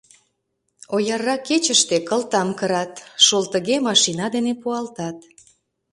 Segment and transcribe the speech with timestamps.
[0.95, 2.93] Ояррак кечыште кылтам кырат,
[3.25, 5.17] шолтыге машина дене пуалтат.